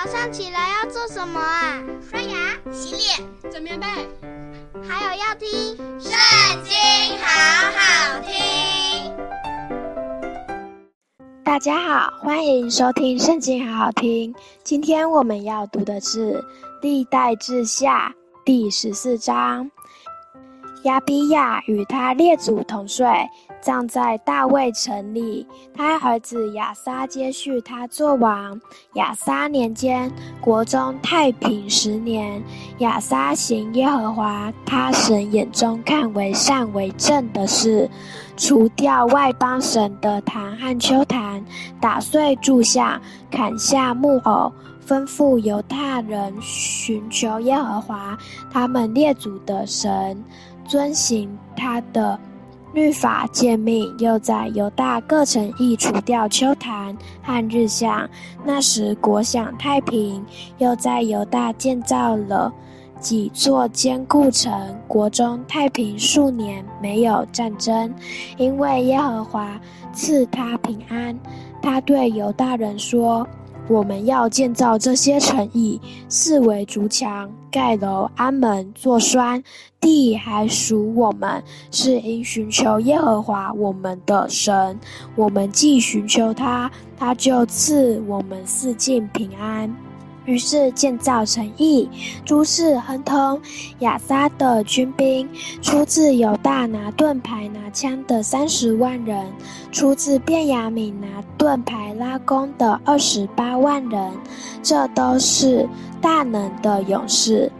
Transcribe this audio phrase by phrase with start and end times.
[0.00, 1.82] 早上起来要做什么啊？
[2.08, 3.86] 刷牙、洗脸、整棉被，
[4.88, 5.48] 还有要听
[6.00, 6.12] 《圣
[6.62, 6.72] 经》，
[7.20, 7.26] 好
[7.74, 9.12] 好听。
[11.42, 14.32] 大家好，欢迎收听《圣经》，好好听。
[14.62, 16.34] 今天我们要读的是
[16.80, 18.08] 《历代志下》
[18.44, 19.68] 第十四章。
[20.84, 23.04] 亚比亚与他列祖同睡，
[23.60, 25.46] 葬在大卫城里。
[25.74, 28.60] 他儿子亚撒接续他作王。
[28.94, 32.42] 亚撒年间，国中太平十年。
[32.78, 37.88] 亚撒行耶和华他神眼中看为善为正的事，
[38.36, 41.44] 除掉外邦神的坛和丘坛，
[41.80, 44.52] 打碎柱像，砍下木偶，
[44.86, 48.16] 吩咐犹大人寻求耶和华
[48.50, 50.22] 他们列祖的神。
[50.66, 52.20] 遵行他的
[52.78, 58.08] 律法诫命，又在犹大各城邑除掉丘坛和日像。
[58.44, 60.24] 那时国享太平，
[60.58, 62.52] 又在犹大建造了
[63.00, 64.52] 几座坚固城，
[64.86, 67.92] 国中太平数年，没有战争，
[68.36, 69.60] 因为耶和华
[69.92, 71.18] 赐他平安。
[71.60, 73.26] 他对犹大人说。
[73.68, 79.42] 我们要建造这些城邑，四围筑墙、盖楼、安门、做栓，
[79.78, 84.78] 地还属我们，是因寻求耶和华我们的神。
[85.14, 89.70] 我们既寻求他，他就赐我们四境平安。
[90.28, 91.88] 于是建造城邑，
[92.22, 93.40] 诸事亨通。
[93.78, 95.26] 亚撒的军兵，
[95.62, 99.26] 出自犹大拿盾牌拿枪的三十万人，
[99.72, 104.12] 出自便雅悯拿盾牌拉弓的二十八万人，
[104.62, 105.66] 这都是
[105.98, 107.50] 大能的勇士。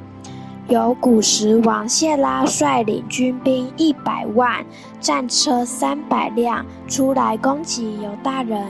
[0.68, 4.62] 由古时王谢拉率领军兵一百万，
[5.00, 8.62] 战车三百辆，出来攻击犹大人，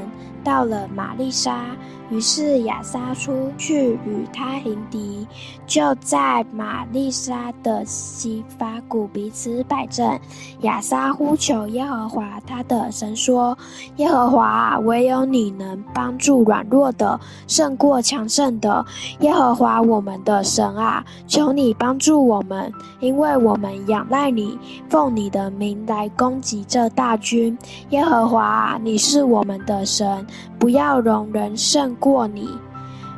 [0.49, 1.67] 到了玛丽莎。
[2.11, 5.29] 于是亚莎出去与他迎敌，
[5.67, 10.19] 就在玛丽莎的西法谷彼此摆阵。
[10.63, 13.55] 亚莎呼求耶和华他的神说
[13.97, 18.83] ：“耶和华，唯有你能帮助软弱的，胜过强盛的。
[19.21, 24.59] 耶和华我们的神啊，求你帮助我们，因为我们仰赖你，
[24.89, 27.55] 奉你的名来攻击这大军。
[27.91, 30.27] 耶和华，你是我们的神，
[30.59, 32.49] 不要容人胜过你。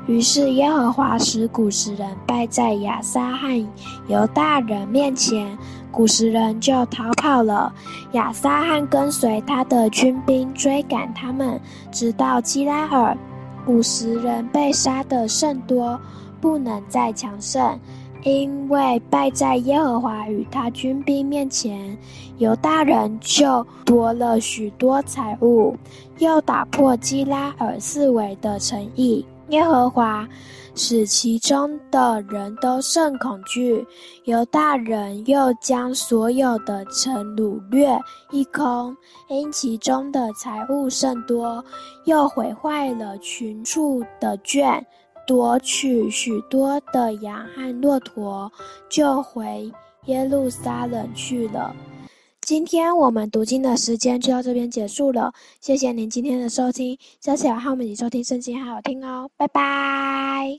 [0.06, 3.68] 于是耶和华使古实人败在亚撒和
[4.08, 5.56] 犹大人面前，
[5.92, 7.72] 古实人就逃跑了。
[8.12, 11.60] 亚撒和跟随他的军兵追赶他们，
[11.92, 13.16] 直到基拉耳。
[13.64, 16.00] 古实人被杀的甚多，
[16.40, 17.78] 不能再强盛。
[18.22, 21.96] 因为败在耶和华与他军兵面前，
[22.38, 25.74] 犹大人就夺了许多财物，
[26.18, 29.24] 又打破基拉耳四围的城邑。
[29.48, 30.28] 耶和华
[30.76, 33.84] 使其中的人都甚恐惧，
[34.24, 37.98] 犹大人又将所有的城掳掠
[38.30, 38.96] 一空，
[39.28, 41.64] 因其中的财物甚多，
[42.04, 44.86] 又毁坏了群畜的圈。
[45.30, 48.50] 夺取许多的羊和骆驼，
[48.88, 49.70] 就回
[50.06, 51.72] 耶路撒冷去了。
[52.40, 56.98] 今天我们读经的时间就到这边结束了，谢谢您今天的收听。
[57.20, 60.58] 下次有空我们一起收听圣经，好好听哦，拜拜。